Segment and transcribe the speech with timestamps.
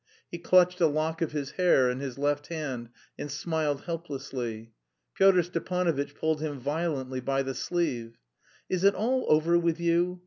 [0.31, 4.71] He clutched a lock of his hair in his left hand and smiled helplessly.
[5.13, 8.17] Pyotr Stepanovitch pulled him violently by the sleeve.
[8.67, 10.19] "Is it all over with you?